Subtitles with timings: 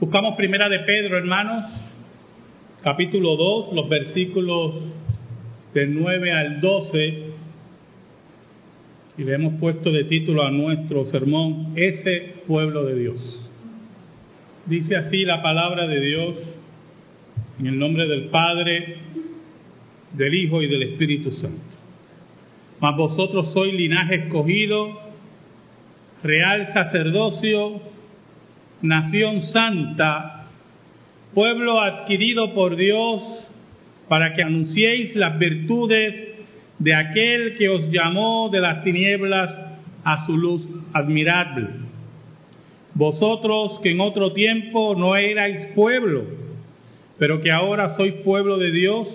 [0.00, 1.64] Buscamos primera de Pedro, hermanos,
[2.84, 4.76] capítulo 2, los versículos
[5.74, 7.22] del 9 al 12.
[9.18, 13.50] Y le hemos puesto de título a nuestro sermón, Ese pueblo de Dios.
[14.66, 16.36] Dice así la palabra de Dios,
[17.58, 18.98] en el nombre del Padre,
[20.12, 21.58] del Hijo y del Espíritu Santo.
[22.78, 24.96] Mas vosotros sois linaje escogido,
[26.22, 27.97] real sacerdocio,
[28.82, 30.46] nación santa,
[31.34, 33.22] pueblo adquirido por Dios,
[34.08, 36.14] para que anunciéis las virtudes
[36.78, 39.50] de aquel que os llamó de las tinieblas
[40.04, 41.68] a su luz admirable.
[42.94, 46.24] Vosotros que en otro tiempo no erais pueblo,
[47.18, 49.08] pero que ahora sois pueblo de Dios,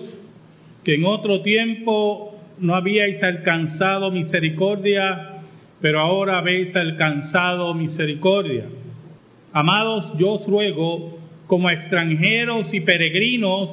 [0.84, 5.40] que en otro tiempo no habíais alcanzado misericordia,
[5.80, 8.64] pero ahora habéis alcanzado misericordia
[9.56, 13.70] Amados, yo os ruego, como extranjeros y peregrinos,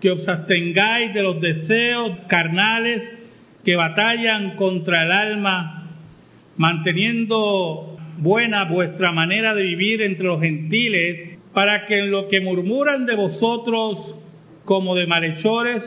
[0.00, 3.00] que os abstengáis de los deseos carnales
[3.64, 5.88] que batallan contra el alma,
[6.56, 13.06] manteniendo buena vuestra manera de vivir entre los gentiles, para que en lo que murmuran
[13.06, 14.16] de vosotros
[14.64, 15.84] como de malhechores,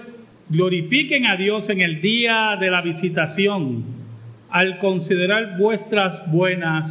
[0.48, 3.84] glorifiquen a Dios en el día de la visitación,
[4.50, 6.90] al considerar vuestras buenas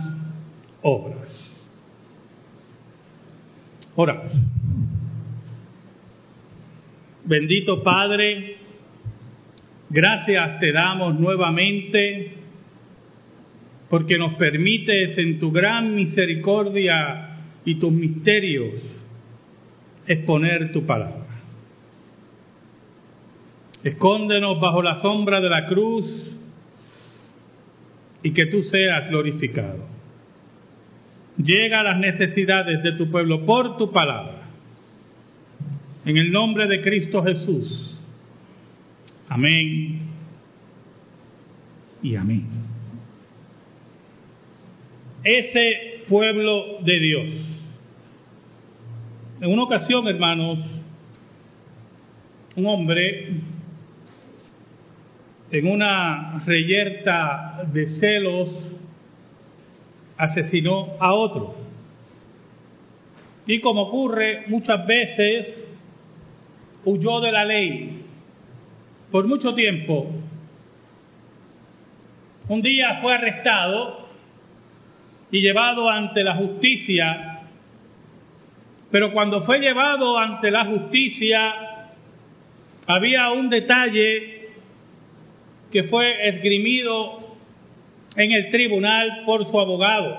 [0.83, 1.16] obras.
[3.97, 4.33] Oramos.
[7.25, 8.57] Bendito Padre,
[9.89, 12.35] gracias te damos nuevamente
[13.89, 18.83] porque nos permites en tu gran misericordia y tus misterios
[20.07, 21.27] exponer tu palabra.
[23.83, 26.33] Escóndenos bajo la sombra de la cruz
[28.23, 29.96] y que tú seas glorificado.
[31.39, 34.43] Llega a las necesidades de tu pueblo por tu palabra.
[36.05, 37.99] En el nombre de Cristo Jesús.
[39.29, 40.01] Amén
[42.03, 42.47] y amén.
[45.25, 47.29] Ese pueblo de Dios.
[49.41, 50.59] En una ocasión, hermanos,
[52.55, 53.41] un hombre
[55.51, 58.49] en una reyerta de celos
[60.17, 61.55] asesinó a otro.
[63.47, 65.69] Y como ocurre muchas veces,
[66.85, 68.03] huyó de la ley
[69.11, 70.11] por mucho tiempo.
[72.49, 74.07] Un día fue arrestado
[75.31, 77.41] y llevado ante la justicia,
[78.91, 81.55] pero cuando fue llevado ante la justicia
[82.87, 84.49] había un detalle
[85.73, 87.26] que fue esgrimido
[88.17, 90.17] en el tribunal por su abogado.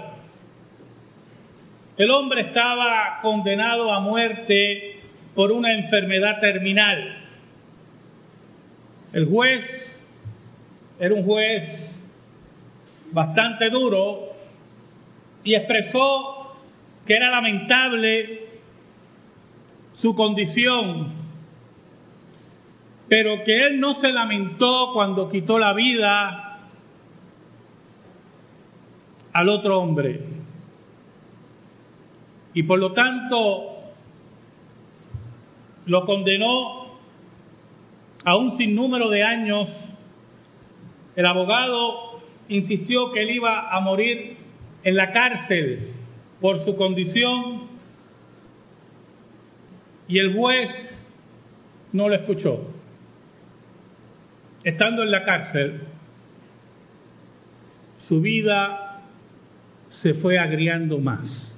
[1.97, 4.99] El hombre estaba condenado a muerte
[5.33, 7.17] por una enfermedad terminal.
[9.13, 9.63] El juez
[10.99, 11.63] era un juez
[13.11, 14.29] bastante duro
[15.43, 16.55] y expresó
[17.05, 18.41] que era lamentable
[19.95, 21.13] su condición,
[23.07, 26.46] pero que él no se lamentó cuando quitó la vida
[29.37, 30.19] al otro hombre.
[32.55, 33.83] Y por lo tanto
[35.85, 36.97] lo condenó
[38.25, 39.69] a un sinnúmero de años.
[41.15, 44.37] El abogado insistió que él iba a morir
[44.83, 45.91] en la cárcel
[46.41, 47.67] por su condición
[50.07, 50.71] y el juez
[51.93, 52.71] no lo escuchó.
[54.63, 55.81] Estando en la cárcel,
[58.07, 58.85] su vida
[60.01, 61.53] se fue agriando más,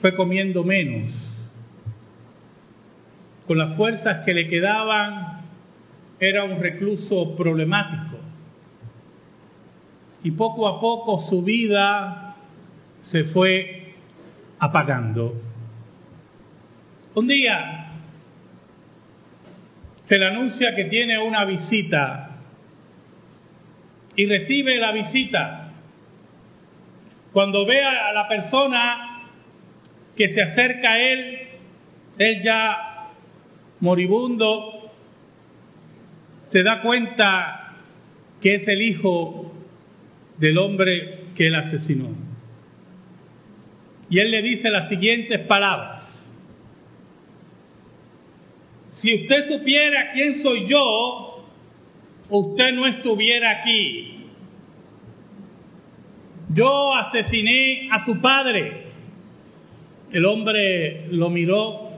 [0.00, 1.12] fue comiendo menos.
[3.46, 5.40] Con las fuerzas que le quedaban,
[6.20, 8.18] era un recluso problemático.
[10.22, 12.36] Y poco a poco su vida
[13.10, 13.94] se fue
[14.58, 15.34] apagando.
[17.14, 17.86] Un día
[20.04, 22.36] se le anuncia que tiene una visita
[24.14, 25.69] y recibe la visita
[27.32, 29.28] cuando ve a la persona
[30.16, 31.38] que se acerca a él,
[32.18, 32.90] él ya
[33.80, 34.90] moribundo,
[36.48, 37.76] se da cuenta
[38.40, 39.52] que es el hijo
[40.38, 42.08] del hombre que él asesinó.
[44.08, 46.02] Y él le dice las siguientes palabras.
[48.96, 51.46] Si usted supiera quién soy yo,
[52.28, 54.19] usted no estuviera aquí.
[56.52, 58.84] Yo asesiné a su padre
[60.12, 61.90] El hombre lo miró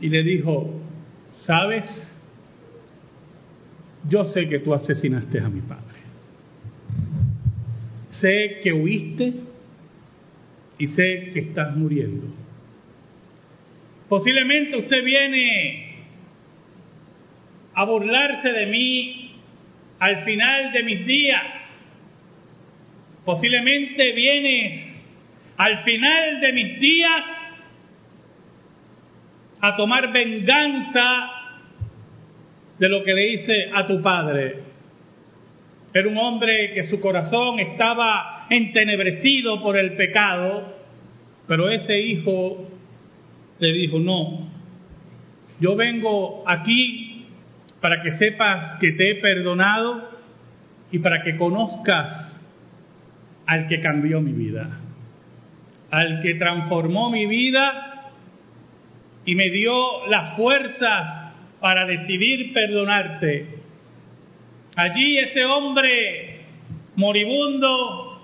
[0.00, 0.80] y le dijo,
[1.44, 1.84] ¿sabes?
[4.08, 6.00] Yo sé que tú asesinaste a mi padre.
[8.12, 9.34] Sé que huiste
[10.78, 12.26] y sé que estás muriendo.
[14.08, 15.96] Posiblemente usted viene
[17.74, 19.32] a burlarse de mí
[19.98, 21.59] al final de mis días.
[23.30, 24.86] Posiblemente vienes
[25.56, 27.22] al final de mis días
[29.60, 31.30] a tomar venganza
[32.76, 34.64] de lo que le hice a tu padre.
[35.94, 40.76] Era un hombre que su corazón estaba entenebrecido por el pecado,
[41.46, 42.68] pero ese hijo
[43.60, 44.50] le dijo, no,
[45.60, 47.26] yo vengo aquí
[47.80, 50.18] para que sepas que te he perdonado
[50.90, 52.29] y para que conozcas
[53.50, 54.80] al que cambió mi vida
[55.90, 58.10] al que transformó mi vida
[59.24, 63.58] y me dio las fuerzas para decidir perdonarte.
[64.76, 66.40] Allí ese hombre
[66.94, 68.22] moribundo,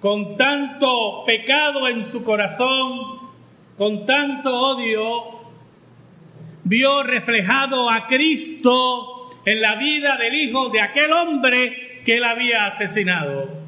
[0.00, 3.18] con tanto pecado en su corazón,
[3.76, 5.40] con tanto odio,
[6.64, 12.66] vio reflejado a Cristo en la vida del hijo de aquel hombre que él había
[12.66, 13.59] asesinado.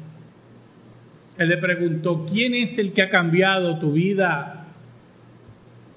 [1.37, 4.67] Él le preguntó, ¿quién es el que ha cambiado tu vida?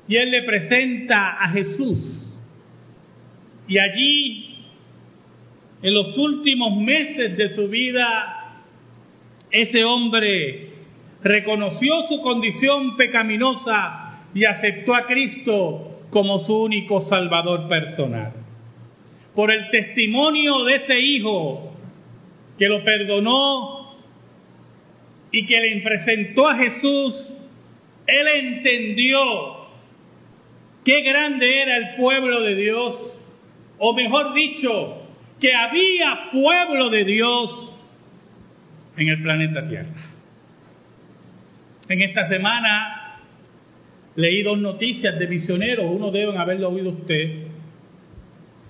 [0.08, 2.22] Y él le presenta a Jesús.
[3.68, 4.58] Y allí,
[5.82, 8.62] en los últimos meses de su vida,
[9.50, 10.70] ese hombre
[11.22, 18.32] reconoció su condición pecaminosa y aceptó a Cristo como su único Salvador personal.
[19.34, 21.72] Por el testimonio de ese hijo
[22.58, 23.85] que lo perdonó
[25.36, 27.30] y que le presentó a Jesús,
[28.06, 29.18] él entendió
[30.82, 33.20] qué grande era el pueblo de Dios,
[33.76, 35.02] o mejor dicho,
[35.38, 37.70] que había pueblo de Dios
[38.96, 40.10] en el planeta Tierra.
[41.90, 43.20] En esta semana
[44.14, 47.48] leí dos noticias de misioneros, uno deben haberlo oído usted,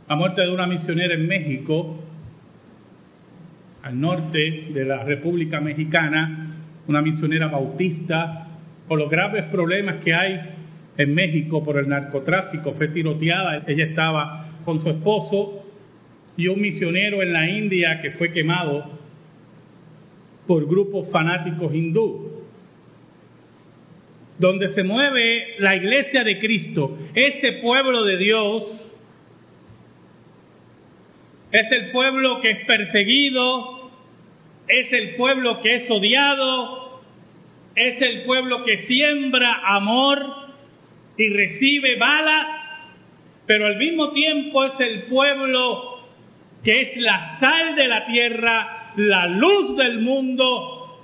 [0.08, 2.02] la muerte de una misionera en México,
[3.84, 6.45] al norte de la República Mexicana,
[6.88, 8.46] una misionera bautista,
[8.88, 10.40] por los graves problemas que hay
[10.96, 15.64] en México por el narcotráfico, fue tiroteada, ella estaba con su esposo
[16.36, 18.90] y un misionero en la India que fue quemado
[20.46, 22.32] por grupos fanáticos hindú.
[24.38, 28.64] Donde se mueve la iglesia de Cristo, ese pueblo de Dios,
[31.52, 33.75] es el pueblo que es perseguido,
[34.68, 37.00] es el pueblo que es odiado,
[37.74, 40.24] es el pueblo que siembra amor
[41.16, 42.46] y recibe balas,
[43.46, 46.00] pero al mismo tiempo es el pueblo
[46.64, 51.00] que es la sal de la tierra, la luz del mundo,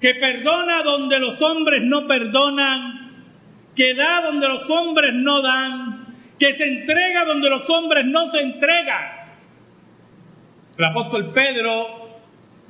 [0.00, 3.10] que perdona donde los hombres no perdonan,
[3.74, 8.40] que da donde los hombres no dan, que se entrega donde los hombres no se
[8.40, 9.02] entregan.
[10.76, 12.03] El apóstol Pedro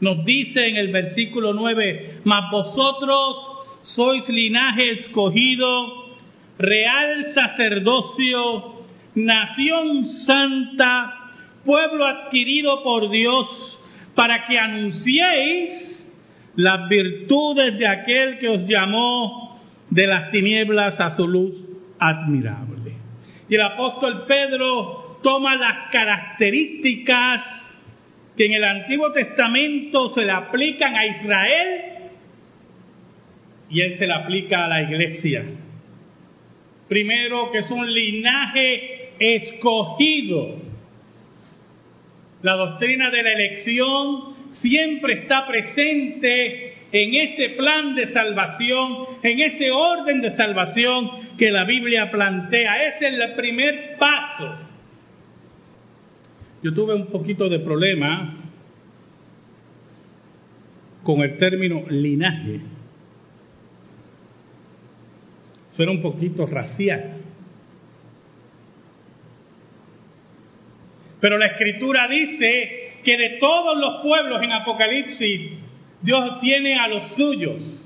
[0.01, 6.17] nos dice en el versículo 9, mas vosotros sois linaje escogido,
[6.59, 11.31] real sacerdocio, nación santa,
[11.65, 13.79] pueblo adquirido por Dios,
[14.15, 15.91] para que anunciéis
[16.57, 21.55] las virtudes de aquel que os llamó de las tinieblas a su luz
[21.99, 22.95] admirable.
[23.49, 27.64] Y el apóstol Pedro toma las características
[28.37, 31.81] que en el Antiguo Testamento se le aplican a Israel
[33.71, 35.45] y él se le aplica a la iglesia.
[36.89, 40.63] Primero, que es un linaje escogido.
[42.43, 49.71] La doctrina de la elección siempre está presente en ese plan de salvación, en ese
[49.71, 52.89] orden de salvación que la Biblia plantea.
[52.89, 54.74] Ese es el primer paso
[56.65, 58.37] yo tuve un poquito de problema
[61.03, 62.59] con el término linaje.
[65.73, 67.19] Suena un poquito racial.
[71.21, 75.51] Pero la escritura dice que de todos los pueblos en Apocalipsis,
[76.01, 77.84] Dios tiene a los suyos.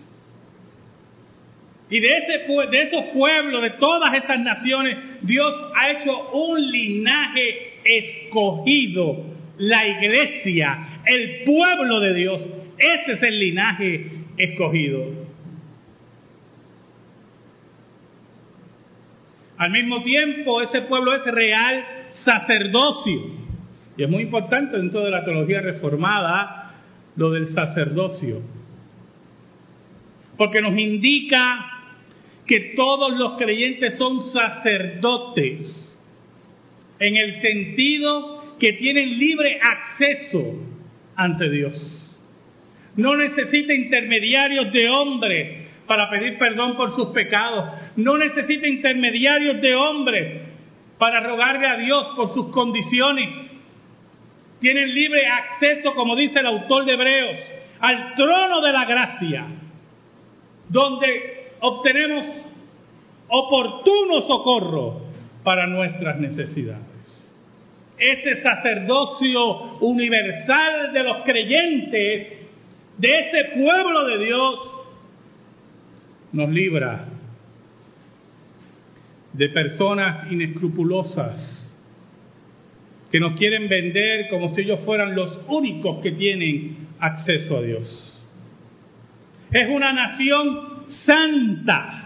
[1.90, 7.78] Y de, ese, de esos pueblos, de todas esas naciones, Dios ha hecho un linaje
[7.84, 9.24] escogido,
[9.56, 12.46] la iglesia, el pueblo de Dios.
[12.76, 15.28] Ese es el linaje escogido.
[19.56, 21.84] Al mismo tiempo, ese pueblo es real
[22.24, 23.38] sacerdocio.
[23.96, 26.74] Y es muy importante dentro de la teología reformada
[27.16, 28.42] lo del sacerdocio.
[30.36, 31.77] Porque nos indica
[32.48, 35.84] que todos los creyentes son sacerdotes
[36.98, 40.54] en el sentido que tienen libre acceso
[41.14, 41.94] ante Dios.
[42.96, 47.70] No necesita intermediarios de hombres para pedir perdón por sus pecados.
[47.96, 50.42] No necesita intermediarios de hombres
[50.98, 53.28] para rogarle a Dios por sus condiciones.
[54.60, 57.38] Tienen libre acceso, como dice el autor de Hebreos,
[57.78, 59.46] al trono de la gracia,
[60.68, 62.24] donde obtenemos
[63.28, 65.02] oportuno socorro
[65.42, 66.86] para nuestras necesidades.
[67.98, 72.28] Ese sacerdocio universal de los creyentes,
[72.98, 74.74] de ese pueblo de Dios,
[76.32, 77.06] nos libra
[79.32, 81.54] de personas inescrupulosas
[83.10, 88.04] que nos quieren vender como si ellos fueran los únicos que tienen acceso a Dios.
[89.50, 92.04] Es una nación santa.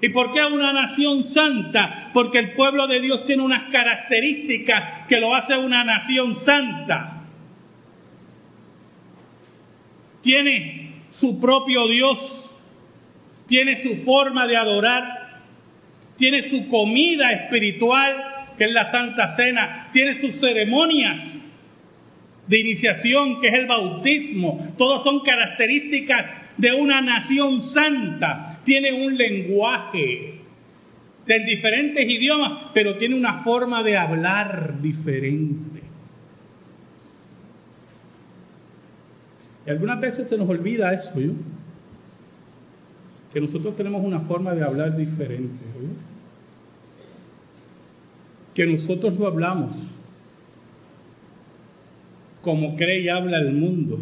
[0.00, 2.10] ¿Y por qué una nación santa?
[2.12, 7.22] Porque el pueblo de Dios tiene unas características que lo hace una nación santa.
[10.22, 12.44] Tiene su propio Dios
[13.46, 15.42] tiene su forma de adorar,
[16.16, 18.14] tiene su comida espiritual,
[18.56, 21.20] que es la Santa Cena, tiene sus ceremonias
[22.46, 24.74] de iniciación, que es el bautismo.
[24.78, 26.26] Todos son características
[26.56, 28.60] de una nación santa.
[28.64, 30.40] Tiene un lenguaje
[31.26, 35.82] de diferentes idiomas, pero tiene una forma de hablar diferente.
[39.66, 41.32] Y algunas veces se nos olvida eso, ¿yo?
[43.34, 45.58] que nosotros tenemos una forma de hablar diferente.
[48.54, 49.76] Que nosotros no hablamos
[52.42, 53.98] como cree y habla el mundo.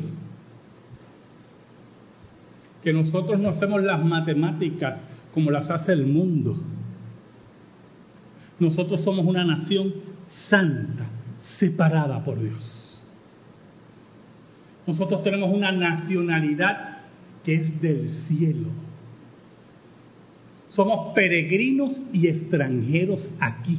[2.82, 4.98] Que nosotros no hacemos las matemáticas
[5.34, 6.56] como las hace el mundo.
[8.58, 9.94] Nosotros somos una nación
[10.48, 11.06] santa,
[11.58, 13.02] separada por Dios.
[14.86, 16.98] Nosotros tenemos una nacionalidad
[17.44, 18.68] que es del cielo.
[20.68, 23.78] Somos peregrinos y extranjeros aquí.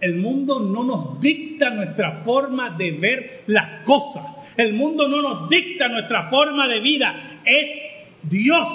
[0.00, 4.37] El mundo no nos dicta nuestra forma de ver las cosas.
[4.58, 7.14] El mundo no nos dicta nuestra forma de vida.
[7.46, 8.68] Es Dios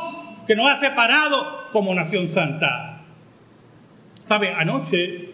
[0.48, 3.04] que nos ha separado como nación santa.
[4.26, 4.52] ¿Sabe?
[4.52, 5.30] Anoche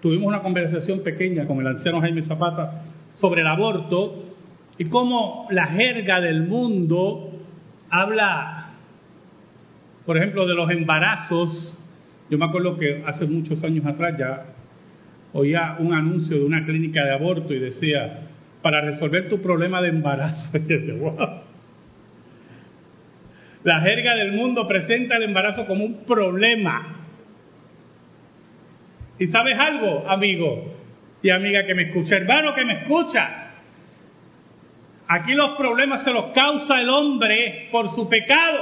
[0.00, 2.84] tuvimos una conversación pequeña con el anciano Jaime Zapata
[3.16, 4.36] sobre el aborto
[4.78, 7.32] y cómo la jerga del mundo
[7.90, 8.58] habla
[10.08, 11.78] por ejemplo, de los embarazos,
[12.30, 14.46] yo me acuerdo que hace muchos años atrás ya
[15.34, 18.27] oía un anuncio de una clínica de aborto y decía,
[18.68, 20.50] para resolver tu problema de embarazo.
[23.64, 26.96] La jerga del mundo presenta el embarazo como un problema.
[29.18, 30.74] ¿Y sabes algo, amigo
[31.22, 33.52] y amiga que me escucha, hermano que me escucha?
[35.06, 38.58] Aquí los problemas se los causa el hombre por su pecado.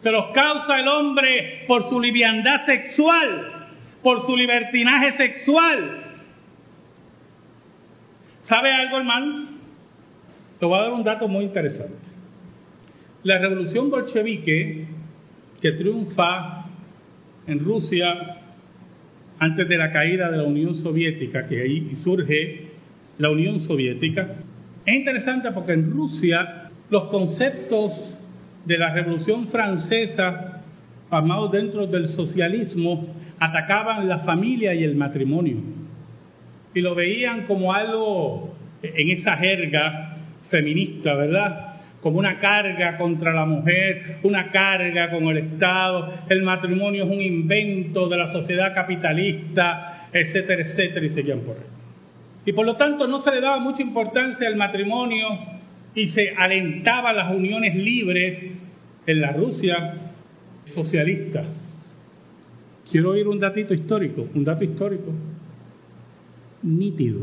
[0.00, 3.68] Se los causa el hombre por su liviandad sexual,
[4.02, 6.07] por su libertinaje sexual.
[8.48, 9.44] ¿Sabe algo, hermano?
[10.58, 11.98] Te voy a dar un dato muy interesante.
[13.22, 14.86] La revolución bolchevique
[15.60, 16.64] que triunfa
[17.46, 18.06] en Rusia
[19.38, 22.68] antes de la caída de la Unión Soviética, que ahí surge
[23.18, 24.36] la Unión Soviética,
[24.86, 28.16] es interesante porque en Rusia los conceptos
[28.64, 30.62] de la Revolución Francesa,
[31.10, 35.77] armados dentro del socialismo, atacaban la familia y el matrimonio.
[36.74, 40.16] Y lo veían como algo, en esa jerga
[40.48, 41.74] feminista, ¿verdad?
[42.00, 47.20] Como una carga contra la mujer, una carga con el Estado, el matrimonio es un
[47.20, 51.64] invento de la sociedad capitalista, etcétera, etcétera, y seguían por ahí.
[52.46, 55.26] Y por lo tanto no se le daba mucha importancia al matrimonio
[55.94, 58.38] y se alentaba las uniones libres
[59.06, 59.94] en la Rusia
[60.66, 61.44] socialista.
[62.90, 65.12] Quiero oír un datito histórico, un dato histórico
[66.62, 67.20] nítido.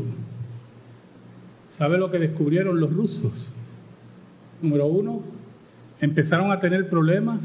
[1.70, 3.52] ¿Sabe lo que descubrieron los rusos?
[4.62, 5.22] Número uno,
[6.00, 7.40] empezaron a tener problemas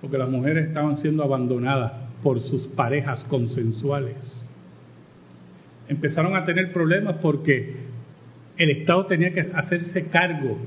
[0.00, 4.16] porque las mujeres estaban siendo abandonadas por sus parejas consensuales.
[5.88, 7.76] Empezaron a tener problemas porque
[8.56, 10.58] el Estado tenía que hacerse cargo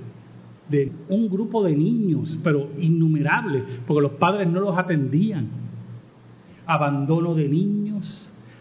[0.70, 5.48] de un grupo de niños, pero innumerables, porque los padres no los atendían.
[6.66, 7.87] Abandono de niños,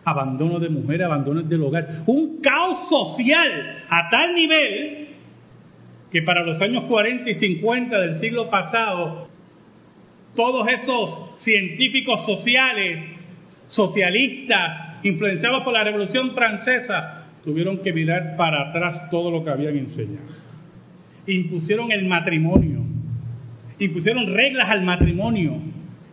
[0.07, 2.05] abandono de mujeres, abandono del hogar.
[2.07, 5.09] Un caos social a tal nivel
[6.13, 9.29] que para los años 40 y 50 del siglo pasado,
[10.37, 13.17] todos esos científicos sociales,
[13.67, 19.77] socialistas, influenciados por la Revolución Francesa, tuvieron que mirar para atrás todo lo que habían
[19.77, 20.29] enseñado.
[21.27, 22.81] Impusieron el matrimonio,
[23.81, 25.55] impusieron reglas al matrimonio.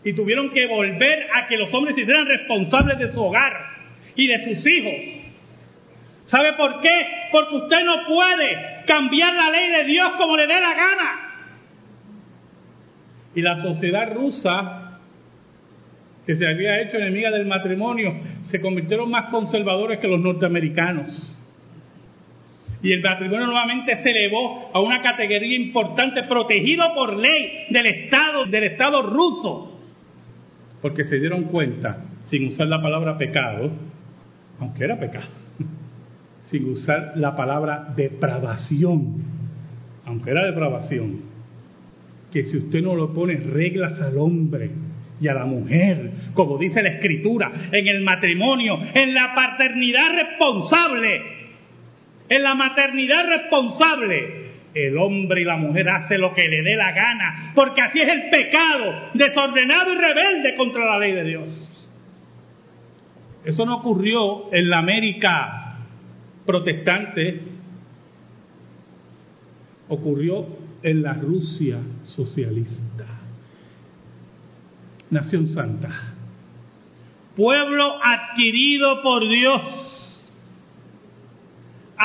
[0.05, 3.72] Y tuvieron que volver a que los hombres se hicieran responsables de su hogar
[4.15, 4.93] y de sus hijos.
[6.25, 7.29] ¿Sabe por qué?
[7.31, 11.19] Porque usted no puede cambiar la ley de Dios como le dé la gana.
[13.35, 14.99] Y la sociedad rusa,
[16.25, 21.33] que se había hecho enemiga del matrimonio, se convirtieron más conservadores que los norteamericanos
[22.83, 28.45] y el matrimonio nuevamente se elevó a una categoría importante, protegido por ley del Estado,
[28.45, 29.79] del Estado ruso,
[30.81, 33.71] porque se dieron cuenta, sin usar la palabra pecado,
[34.59, 35.27] aunque era pecado,
[36.49, 39.23] sin usar la palabra depravación,
[40.05, 41.21] aunque era depravación,
[42.31, 44.71] que si usted no le pone reglas al hombre,
[45.23, 51.21] y a la mujer, como dice la escritura, en el matrimonio, en la paternidad responsable,
[52.27, 54.43] en la maternidad responsable,
[54.73, 58.09] el hombre y la mujer hace lo que le dé la gana, porque así es
[58.09, 61.62] el pecado, desordenado y rebelde contra la ley de Dios.
[63.45, 65.77] Eso no ocurrió en la América
[66.45, 67.41] protestante,
[69.89, 70.45] ocurrió
[70.81, 73.05] en la Rusia socialista.
[75.09, 75.89] Nación Santa.
[77.35, 79.61] Pueblo adquirido por Dios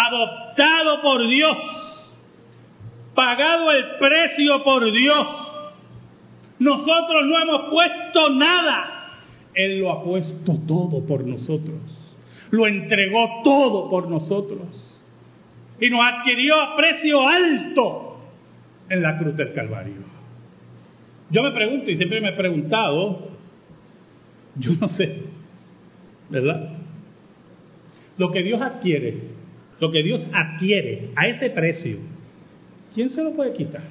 [0.06, 1.56] adoptado por Dios,
[3.14, 5.26] pagado el precio por Dios.
[6.58, 8.97] Nosotros no hemos puesto nada.
[9.58, 11.78] Él lo ha puesto todo por nosotros.
[12.50, 15.00] Lo entregó todo por nosotros.
[15.80, 18.20] Y nos adquirió a precio alto
[18.88, 20.18] en la cruz del Calvario.
[21.30, 23.28] Yo me pregunto, y siempre me he preguntado,
[24.56, 25.24] yo no sé,
[26.30, 26.70] ¿verdad?
[28.16, 29.38] Lo que Dios adquiere
[29.80, 31.98] lo que Dios adquiere a ese precio,
[32.94, 33.82] ¿quién se lo puede quitar?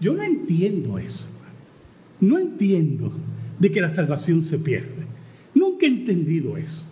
[0.00, 1.28] Yo no entiendo eso.
[2.20, 3.12] No entiendo
[3.60, 5.06] de que la salvación se pierde.
[5.54, 6.84] Nunca he entendido eso.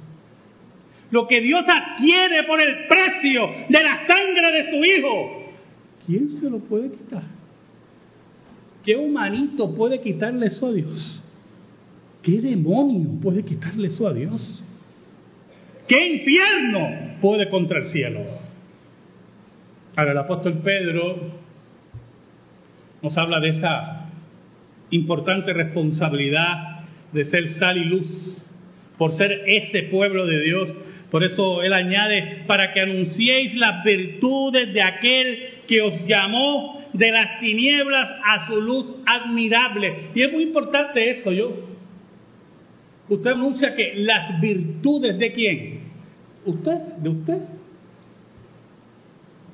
[1.10, 5.42] Lo que Dios adquiere por el precio de la sangre de su Hijo,
[6.06, 7.24] ¿quién se lo puede quitar?
[8.84, 11.20] ¿Qué humanito puede quitarle eso a Dios?
[12.22, 14.62] ¿Qué demonio puede quitarle eso a Dios?
[15.88, 18.20] ¿Qué infierno puede contra el cielo.
[19.96, 21.16] Ahora el apóstol Pedro
[23.02, 23.97] nos habla de esa
[24.90, 26.80] importante responsabilidad
[27.12, 28.46] de ser sal y luz,
[28.96, 30.74] por ser ese pueblo de Dios.
[31.10, 37.10] Por eso él añade, para que anunciéis las virtudes de aquel que os llamó de
[37.10, 39.94] las tinieblas a su luz admirable.
[40.14, 41.68] Y es muy importante eso, yo.
[43.08, 45.78] Usted anuncia que las virtudes de quién?
[46.48, 47.38] usted, de usted,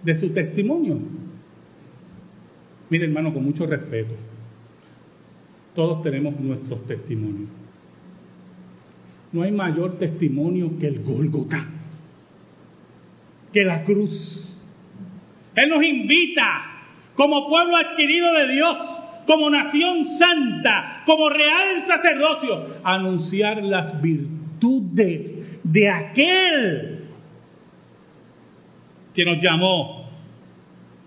[0.02, 0.98] de su testimonio.
[2.90, 4.14] Mire hermano, con mucho respeto,
[5.74, 7.50] todos tenemos nuestros testimonios.
[9.32, 11.66] No hay mayor testimonio que el Gólgota,
[13.52, 14.52] que la cruz.
[15.56, 16.62] Él nos invita
[17.16, 18.76] como pueblo adquirido de Dios,
[19.26, 27.04] como nación santa, como real sacerdocio, a anunciar las virtudes de aquel
[29.14, 30.10] que nos llamó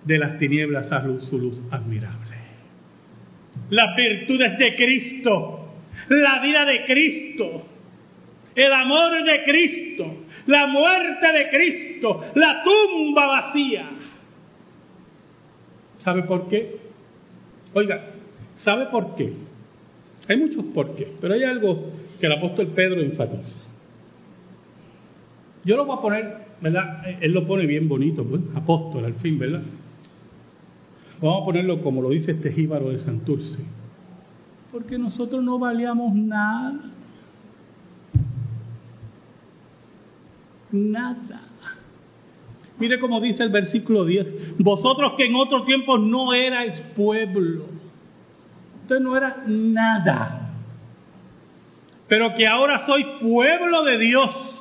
[0.04, 2.27] de las tinieblas a su luz admirable.
[3.70, 5.70] Las virtudes de Cristo,
[6.10, 7.64] la vida de Cristo,
[8.56, 10.16] el amor de Cristo,
[10.48, 13.90] la muerte de Cristo, la tumba vacía.
[16.00, 16.78] ¿Sabe por qué?
[17.74, 18.02] Oiga,
[18.56, 19.34] ¿sabe por qué?
[20.28, 23.68] Hay muchos por qué, pero hay algo que el apóstol Pedro enfatiza.
[25.64, 27.04] Yo lo voy a poner, ¿verdad?
[27.22, 29.62] Él lo pone bien bonito, pues, apóstol al fin, ¿verdad?
[31.22, 33.64] Vamos a ponerlo como lo dice este jíbaro de Santurce.
[34.72, 36.80] Porque nosotros no valíamos nada.
[40.72, 41.42] Nada.
[42.80, 44.58] Mire cómo dice el versículo 10.
[44.60, 47.66] Vosotros que en otro tiempo no erais pueblo.
[48.84, 50.52] Usted no era nada.
[52.08, 54.58] Pero que ahora soy pueblo de Dios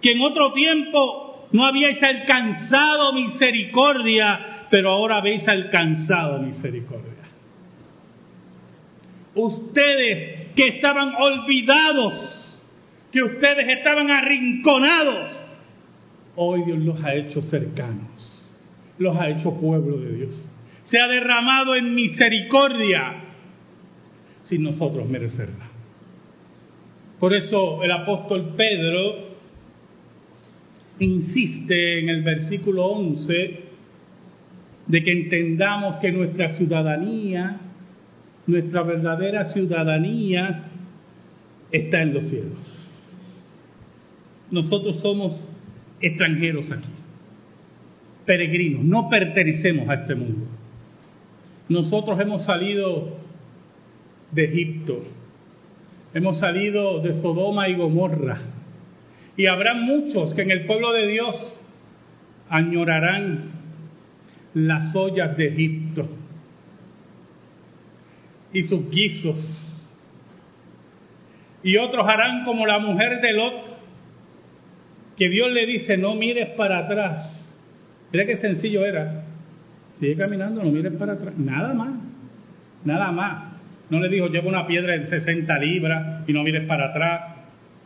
[0.00, 7.12] que en otro tiempo no habíais alcanzado misericordia, pero ahora habéis alcanzado misericordia.
[9.34, 12.58] Ustedes que estaban olvidados,
[13.12, 15.30] que ustedes estaban arrinconados,
[16.36, 18.48] hoy Dios los ha hecho cercanos,
[18.98, 20.52] los ha hecho pueblo de Dios.
[20.86, 23.24] Se ha derramado en misericordia
[24.44, 25.66] sin nosotros merecerla.
[27.18, 29.36] Por eso el apóstol Pedro
[30.98, 33.65] insiste en el versículo 11
[34.86, 37.58] de que entendamos que nuestra ciudadanía,
[38.46, 40.64] nuestra verdadera ciudadanía
[41.72, 42.58] está en los cielos.
[44.50, 45.40] Nosotros somos
[46.00, 46.90] extranjeros aquí,
[48.24, 50.46] peregrinos, no pertenecemos a este mundo.
[51.68, 53.16] Nosotros hemos salido
[54.30, 55.02] de Egipto,
[56.14, 58.38] hemos salido de Sodoma y Gomorra,
[59.36, 61.34] y habrá muchos que en el pueblo de Dios
[62.48, 63.50] añorarán
[64.56, 66.08] las ollas de Egipto
[68.54, 69.62] y sus guisos.
[71.62, 73.76] Y otros harán como la mujer de Lot,
[75.18, 77.38] que Dios le dice, no mires para atrás.
[78.12, 79.24] Mira qué sencillo era.
[79.96, 81.36] Sigue caminando, no mires para atrás.
[81.36, 81.94] Nada más.
[82.82, 83.52] Nada más.
[83.90, 87.36] No le dijo, lleva una piedra de 60 libras y no mires para atrás.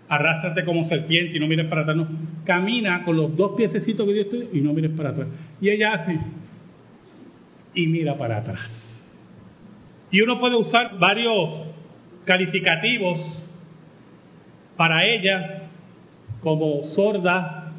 [0.09, 1.97] Arrástrate como serpiente y no mires para atrás.
[1.97, 2.07] No.
[2.45, 5.27] Camina con los dos piececitos que Dios te y no mires para atrás.
[5.61, 6.19] Y ella hace
[7.75, 8.69] y mira para atrás.
[10.11, 11.69] Y uno puede usar varios
[12.25, 13.21] calificativos
[14.77, 15.69] para ella
[16.43, 17.73] como sorda,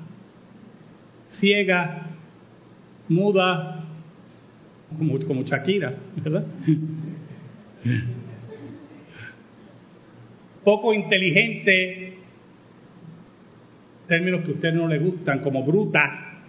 [1.32, 2.10] ciega,
[3.10, 3.86] muda,
[5.28, 6.46] como, Shakira, ¿verdad?
[10.64, 12.18] Poco inteligente,
[14.08, 16.44] términos que a usted no le gustan, como bruta.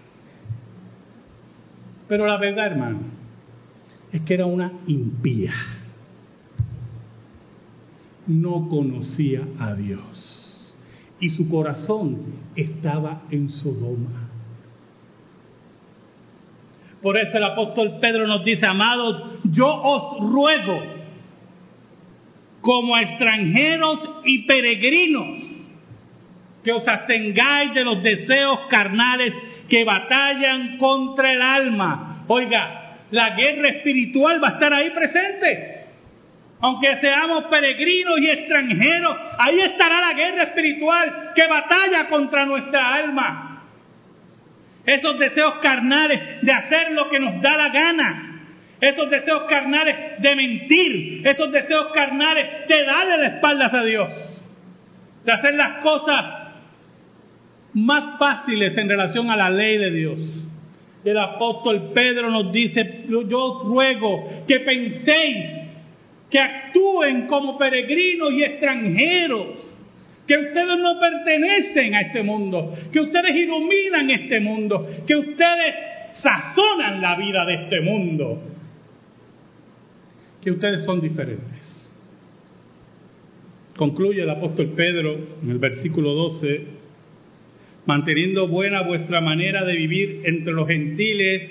[2.08, 3.00] Pero la verdad, hermano,
[4.12, 5.54] es que era una impía.
[8.26, 10.74] No conocía a Dios.
[11.18, 12.18] Y su corazón
[12.54, 14.28] estaba en Sodoma.
[17.00, 20.80] Por eso el apóstol Pedro nos dice, amados, yo os ruego,
[22.60, 25.38] como extranjeros y peregrinos,
[26.62, 29.34] que os abstengáis de los deseos carnales
[29.68, 32.24] que batallan contra el alma.
[32.28, 32.81] Oiga,
[33.12, 35.84] la guerra espiritual va a estar ahí presente.
[36.60, 43.64] Aunque seamos peregrinos y extranjeros, ahí estará la guerra espiritual que batalla contra nuestra alma.
[44.86, 48.28] Esos deseos carnales de hacer lo que nos da la gana.
[48.80, 51.26] Esos deseos carnales de mentir.
[51.26, 54.42] Esos deseos carnales de darle la espaldas a Dios.
[55.24, 56.24] De hacer las cosas
[57.74, 60.41] más fáciles en relación a la ley de Dios.
[61.04, 65.46] El apóstol Pedro nos dice, yo os ruego que penséis,
[66.30, 69.72] que actúen como peregrinos y extranjeros
[70.26, 75.74] que ustedes no pertenecen a este mundo, que ustedes iluminan este mundo, que ustedes
[76.14, 78.40] sazonan la vida de este mundo,
[80.40, 81.90] que ustedes son diferentes.
[83.76, 86.66] Concluye el apóstol Pedro en el versículo 12,
[87.86, 91.50] manteniendo buena vuestra manera de vivir entre los gentiles,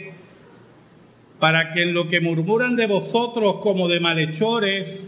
[1.40, 5.08] para que en lo que murmuran de vosotros como de malhechores,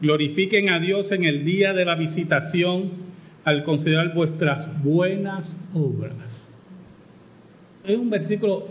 [0.00, 2.90] glorifiquen a Dios en el día de la visitación
[3.44, 6.16] al considerar vuestras buenas obras.
[7.84, 8.66] Es un versículo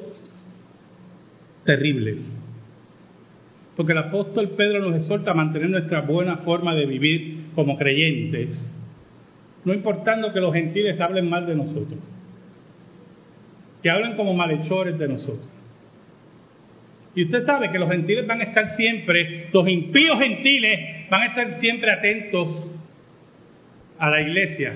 [1.65, 2.17] terrible,
[3.75, 8.59] porque el apóstol Pedro nos exhorta a mantener nuestra buena forma de vivir como creyentes,
[9.65, 11.99] no importando que los gentiles hablen mal de nosotros,
[13.81, 15.49] que hablen como malhechores de nosotros.
[17.15, 21.25] Y usted sabe que los gentiles van a estar siempre, los impíos gentiles van a
[21.27, 22.69] estar siempre atentos
[23.99, 24.73] a la iglesia.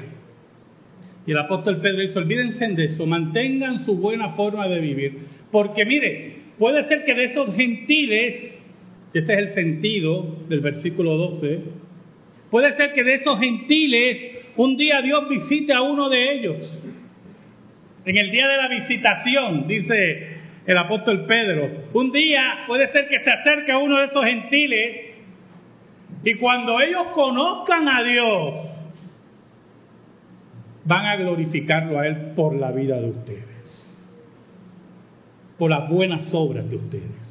[1.26, 5.18] Y el apóstol Pedro dice, olvídense de eso, mantengan su buena forma de vivir.
[5.52, 8.52] Porque mire, puede ser que de esos gentiles,
[9.14, 11.60] ese es el sentido del versículo 12,
[12.52, 16.84] puede ser que de esos gentiles un día Dios visite a uno de ellos.
[18.06, 21.90] En el día de la visitación, dice el apóstol Pedro.
[21.94, 25.08] Un día puede ser que se acerque a uno de esos gentiles
[26.24, 28.56] y cuando ellos conozcan a Dios,
[30.86, 33.96] van a glorificarlo a Él por la vida de ustedes,
[35.58, 37.28] por las buenas obras de ustedes.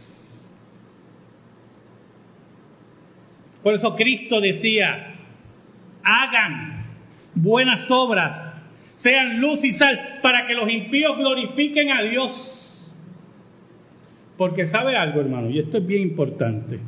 [3.63, 5.15] Por eso Cristo decía,
[6.05, 6.76] hagan
[7.37, 8.55] buenas obras,
[8.97, 12.83] sean luz y sal, para que los impíos glorifiquen a Dios.
[14.37, 16.81] Porque sabe algo, hermano, y esto es bien importante.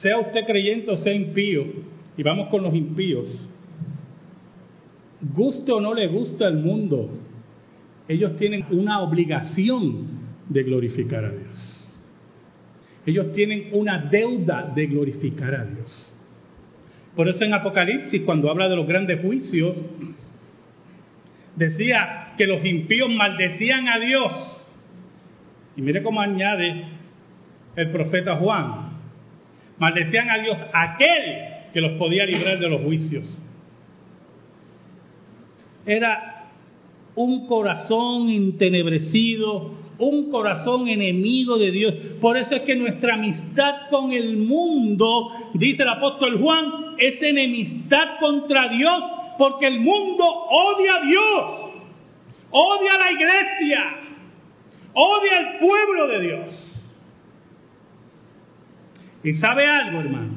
[0.00, 1.64] Sea usted creyente o sea impío,
[2.16, 3.26] y vamos con los impíos,
[5.34, 7.10] guste o no le gusta el mundo,
[8.08, 10.08] ellos tienen una obligación
[10.48, 11.76] de glorificar a Dios.
[13.06, 16.09] Ellos tienen una deuda de glorificar a Dios.
[17.14, 19.76] Por eso en Apocalipsis, cuando habla de los grandes juicios,
[21.56, 24.32] decía que los impíos maldecían a Dios.
[25.76, 26.84] Y mire cómo añade
[27.76, 28.90] el profeta Juan.
[29.78, 33.38] Maldecían a Dios aquel que los podía librar de los juicios.
[35.86, 36.46] Era
[37.14, 41.94] un corazón intenebrecido, un corazón enemigo de Dios.
[42.20, 48.18] Por eso es que nuestra amistad con el mundo, dice el apóstol Juan, es enemistad
[48.18, 49.02] contra Dios,
[49.38, 51.70] porque el mundo odia a Dios,
[52.50, 53.96] odia a la iglesia,
[54.94, 56.66] odia al pueblo de Dios.
[59.22, 60.32] Y sabe algo, hermano.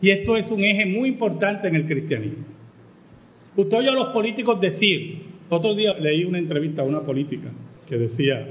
[0.00, 2.44] Y esto es un eje muy importante en el cristianismo.
[3.56, 7.50] Usted oye a los políticos decir, otro día leí una entrevista a una política
[7.88, 8.46] que decía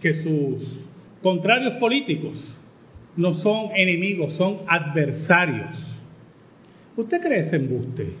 [0.00, 0.84] que sus
[1.22, 2.58] contrarios políticos
[3.16, 5.74] no son enemigos, son adversarios.
[6.96, 8.12] ¿Usted cree ese embuste?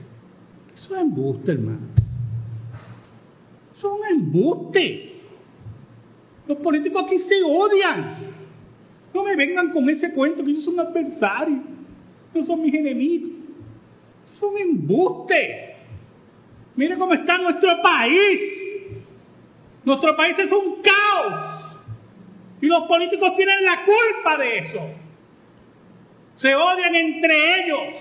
[0.74, 1.86] Eso es embuste, hermano.
[3.76, 5.12] Eso es un embuste.
[6.46, 8.16] Los políticos aquí se odian.
[9.12, 11.60] No me vengan con ese cuento que ellos son adversarios.
[12.34, 13.30] No son mis enemigos.
[14.40, 15.74] Son embuste.
[16.74, 18.57] Mire cómo está nuestro país.
[19.88, 21.80] Nuestro país es un caos.
[22.60, 24.80] Y los políticos tienen la culpa de eso.
[26.34, 27.94] Se odian entre ellos.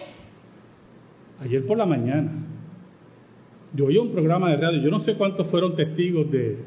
[1.39, 2.30] Ayer por la mañana,
[3.73, 6.58] yo oí un programa de radio, yo no sé cuántos fueron testigos de,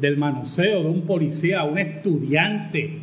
[0.00, 3.02] del manoseo de un policía, un estudiante,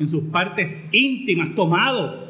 [0.00, 2.28] en sus partes íntimas, tomado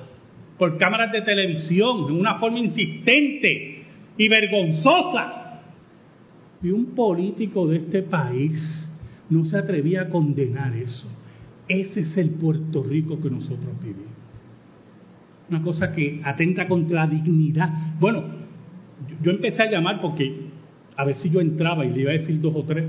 [0.59, 3.85] por cámaras de televisión, de una forma insistente
[4.19, 5.48] y vergonzosa.
[6.63, 8.89] Y un político de este país
[9.31, 11.09] no se atrevía a condenar eso.
[11.69, 14.07] Ese es el Puerto Rico que nosotros vivimos.
[15.51, 17.71] Una cosa que atenta contra la dignidad.
[18.01, 18.25] Bueno,
[19.23, 20.49] yo empecé a llamar porque
[20.97, 22.87] a ver si yo entraba y le iba a decir dos o tres.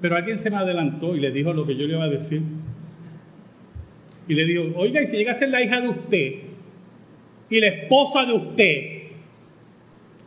[0.00, 2.42] Pero alguien se me adelantó y le dijo lo que yo le iba a decir.
[4.28, 6.34] Y le dijo, oiga, y si llega a ser la hija de usted
[7.50, 9.02] y la esposa de usted,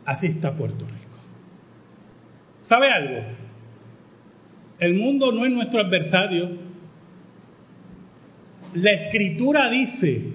[0.04, 0.95] así está Puerto Rico.
[2.68, 3.22] ¿Sabe algo?
[4.78, 6.50] El mundo no es nuestro adversario.
[8.74, 10.32] La escritura dice,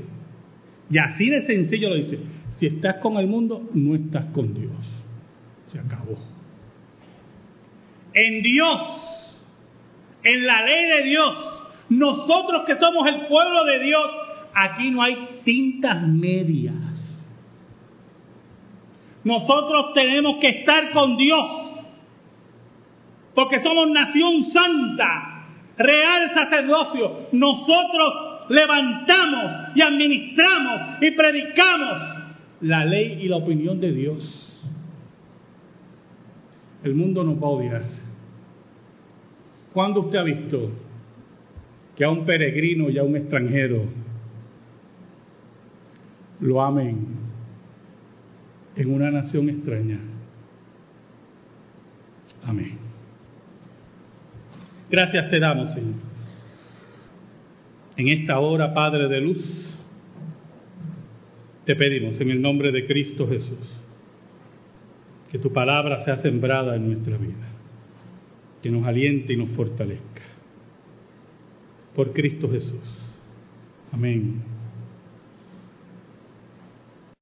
[0.89, 2.19] y así de sencillo lo dice,
[2.57, 4.71] si estás con el mundo, no estás con Dios.
[5.71, 6.15] Se acabó.
[8.13, 8.81] En Dios,
[10.23, 11.35] en la ley de Dios,
[11.89, 14.09] nosotros que somos el pueblo de Dios,
[14.53, 16.75] aquí no hay tintas medias.
[19.23, 21.60] Nosotros tenemos que estar con Dios
[23.33, 25.45] porque somos nación santa,
[25.77, 27.27] real sacerdocio.
[27.31, 28.13] Nosotros
[28.49, 31.97] levantamos y administramos y predicamos
[32.61, 34.47] la ley y la opinión de Dios.
[36.83, 37.83] El mundo nos va a odiar.
[39.73, 40.71] ¿Cuándo usted ha visto
[41.95, 43.85] que a un peregrino y a un extranjero
[46.41, 47.07] lo amen
[48.75, 49.99] en una nación extraña?
[52.43, 52.90] Amén.
[54.91, 55.95] Gracias te damos, Señor.
[57.95, 59.79] En esta hora, Padre de luz,
[61.65, 63.81] te pedimos en el nombre de Cristo Jesús
[65.31, 67.47] que tu palabra sea sembrada en nuestra vida,
[68.61, 70.21] que nos aliente y nos fortalezca.
[71.95, 72.81] Por Cristo Jesús.
[73.93, 74.50] Amén.